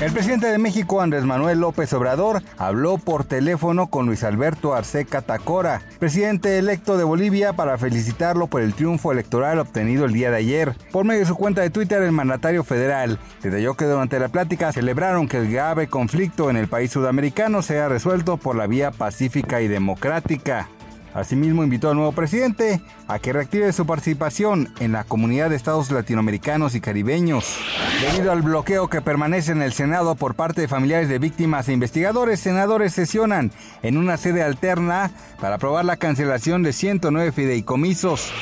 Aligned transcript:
El 0.00 0.12
presidente 0.12 0.48
de 0.48 0.58
México, 0.58 1.00
Andrés 1.00 1.24
Manuel 1.24 1.60
López 1.60 1.92
Obrador, 1.92 2.42
habló 2.58 2.98
por 2.98 3.24
teléfono 3.24 3.86
con 3.86 4.06
Luis 4.06 4.24
Alberto 4.24 4.74
Arce 4.74 5.04
Catacora, 5.06 5.82
presidente 6.00 6.58
electo 6.58 6.98
de 6.98 7.04
Bolivia, 7.04 7.52
para 7.52 7.78
felicitarlo 7.78 8.48
por 8.48 8.62
el 8.62 8.74
triunfo 8.74 9.12
electoral 9.12 9.60
obtenido 9.60 10.04
el 10.04 10.12
día 10.12 10.32
de 10.32 10.38
ayer. 10.38 10.76
Por 10.90 11.04
medio 11.04 11.20
de 11.20 11.26
su 11.26 11.36
cuenta 11.36 11.62
de 11.62 11.70
Twitter, 11.70 12.02
el 12.02 12.10
mandatario 12.10 12.64
federal 12.64 13.20
detalló 13.40 13.74
que 13.74 13.84
durante 13.84 14.18
la 14.18 14.28
plática 14.28 14.72
celebraron 14.72 15.28
que 15.28 15.38
el 15.38 15.50
grave 15.50 15.86
conflicto 15.86 16.50
en 16.50 16.56
el 16.56 16.66
país 16.66 16.90
sudamericano 16.90 17.62
sea 17.62 17.88
resuelto 17.88 18.36
por 18.36 18.56
la 18.56 18.66
vía 18.66 18.90
pacífica 18.90 19.62
y 19.62 19.68
democrática. 19.68 20.68
Asimismo, 21.14 21.62
invitó 21.62 21.90
al 21.90 21.96
nuevo 21.96 22.10
presidente 22.10 22.80
a 23.06 23.20
que 23.20 23.32
reactive 23.32 23.72
su 23.72 23.86
participación 23.86 24.74
en 24.80 24.90
la 24.90 25.04
comunidad 25.04 25.48
de 25.48 25.56
estados 25.56 25.92
latinoamericanos 25.92 26.74
y 26.74 26.80
caribeños. 26.80 27.56
Debido 28.00 28.32
al 28.32 28.42
bloqueo 28.42 28.88
que 28.88 29.00
permanece 29.00 29.52
en 29.52 29.62
el 29.62 29.72
Senado 29.72 30.16
por 30.16 30.34
parte 30.34 30.60
de 30.60 30.68
familiares 30.68 31.08
de 31.08 31.20
víctimas 31.20 31.68
e 31.68 31.72
investigadores, 31.72 32.40
senadores 32.40 32.94
sesionan 32.94 33.52
en 33.84 33.96
una 33.96 34.16
sede 34.16 34.42
alterna 34.42 35.12
para 35.40 35.54
aprobar 35.54 35.84
la 35.84 35.96
cancelación 35.96 36.64
de 36.64 36.72
109 36.72 37.30
fideicomisos. 37.30 38.32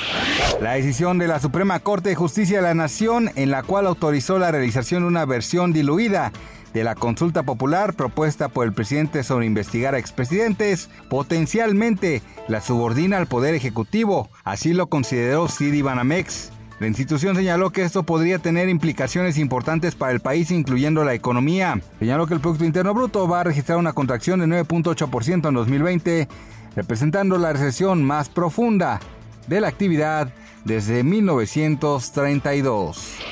La 0.62 0.72
decisión 0.72 1.18
de 1.18 1.28
la 1.28 1.40
Suprema 1.40 1.78
Corte 1.80 2.08
de 2.08 2.14
Justicia 2.14 2.56
de 2.56 2.62
la 2.62 2.74
Nación, 2.74 3.30
en 3.36 3.50
la 3.50 3.62
cual 3.62 3.86
autorizó 3.86 4.38
la 4.38 4.50
realización 4.50 5.02
de 5.02 5.08
una 5.08 5.26
versión 5.26 5.74
diluida 5.74 6.32
de 6.72 6.84
la 6.84 6.94
consulta 6.94 7.42
popular 7.42 7.94
propuesta 7.94 8.48
por 8.48 8.66
el 8.66 8.72
presidente 8.72 9.22
sobre 9.22 9.46
investigar 9.46 9.94
a 9.94 9.98
expresidentes, 9.98 10.88
potencialmente 11.08 12.22
la 12.48 12.60
subordina 12.60 13.18
al 13.18 13.26
Poder 13.26 13.54
Ejecutivo. 13.54 14.30
Así 14.44 14.72
lo 14.72 14.88
consideró 14.88 15.48
Sidi 15.48 15.82
Banamex. 15.82 16.50
La 16.80 16.88
institución 16.88 17.36
señaló 17.36 17.70
que 17.70 17.82
esto 17.82 18.02
podría 18.02 18.40
tener 18.40 18.68
implicaciones 18.68 19.38
importantes 19.38 19.94
para 19.94 20.10
el 20.10 20.18
país, 20.18 20.50
incluyendo 20.50 21.04
la 21.04 21.14
economía. 21.14 21.80
Señaló 22.00 22.26
que 22.26 22.34
el 22.34 22.40
Producto 22.40 22.64
Interno 22.64 22.92
Bruto 22.92 23.28
va 23.28 23.38
a 23.40 23.44
registrar 23.44 23.78
una 23.78 23.92
contracción 23.92 24.40
de 24.40 24.46
9.8% 24.46 25.48
en 25.48 25.54
2020, 25.54 26.26
representando 26.74 27.38
la 27.38 27.52
recesión 27.52 28.02
más 28.02 28.28
profunda 28.28 28.98
de 29.46 29.60
la 29.60 29.68
actividad 29.68 30.32
desde 30.64 31.04
1932. 31.04 33.31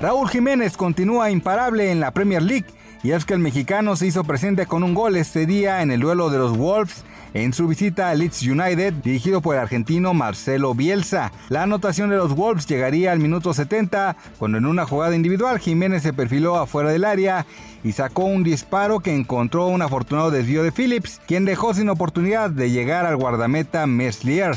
Raúl 0.00 0.28
Jiménez 0.28 0.76
continúa 0.76 1.30
imparable 1.30 1.90
en 1.90 2.00
la 2.00 2.12
Premier 2.12 2.42
League 2.42 2.66
y 3.02 3.12
es 3.12 3.24
que 3.24 3.34
el 3.34 3.40
mexicano 3.40 3.96
se 3.96 4.06
hizo 4.06 4.24
presente 4.24 4.66
con 4.66 4.82
un 4.82 4.94
gol 4.94 5.16
este 5.16 5.46
día 5.46 5.82
en 5.82 5.90
el 5.90 6.00
duelo 6.00 6.30
de 6.30 6.38
los 6.38 6.56
Wolves 6.56 7.04
en 7.34 7.52
su 7.52 7.68
visita 7.68 8.10
a 8.10 8.14
Leeds 8.14 8.42
United, 8.42 8.92
dirigido 8.94 9.40
por 9.40 9.54
el 9.54 9.62
argentino 9.62 10.14
Marcelo 10.14 10.74
Bielsa. 10.74 11.32
La 11.48 11.62
anotación 11.62 12.10
de 12.10 12.16
los 12.16 12.34
Wolves 12.34 12.66
llegaría 12.66 13.12
al 13.12 13.18
minuto 13.18 13.52
70, 13.52 14.16
cuando 14.38 14.58
en 14.58 14.66
una 14.66 14.86
jugada 14.86 15.14
individual 15.14 15.58
Jiménez 15.58 16.02
se 16.02 16.12
perfiló 16.12 16.56
afuera 16.56 16.90
del 16.90 17.04
área 17.04 17.46
y 17.84 17.92
sacó 17.92 18.24
un 18.24 18.44
disparo 18.44 19.00
que 19.00 19.14
encontró 19.14 19.66
un 19.66 19.82
afortunado 19.82 20.30
desvío 20.30 20.62
de 20.62 20.72
Phillips, 20.72 21.20
quien 21.26 21.44
dejó 21.44 21.74
sin 21.74 21.88
oportunidad 21.88 22.50
de 22.50 22.70
llegar 22.70 23.06
al 23.06 23.16
guardameta 23.16 23.86
Meslier. 23.86 24.56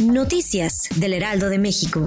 Noticias 0.00 0.88
del 0.96 1.12
Heraldo 1.12 1.48
de 1.48 1.58
México. 1.58 2.06